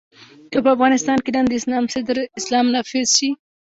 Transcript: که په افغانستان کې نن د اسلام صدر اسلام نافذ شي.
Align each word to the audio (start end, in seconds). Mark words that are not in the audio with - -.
که 0.51 0.57
په 0.63 0.69
افغانستان 0.75 1.17
کې 1.23 1.31
نن 1.35 1.45
د 1.47 1.53
اسلام 1.59 1.85
صدر 1.93 2.17
اسلام 2.39 2.65
نافذ 2.73 3.07
شي. 3.17 3.29